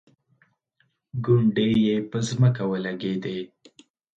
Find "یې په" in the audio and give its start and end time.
1.85-2.17